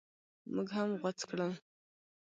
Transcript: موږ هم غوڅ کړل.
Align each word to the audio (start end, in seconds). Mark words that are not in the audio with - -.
موږ 0.53 0.67
هم 0.75 0.89
غوڅ 1.01 1.19
کړل. 1.29 1.51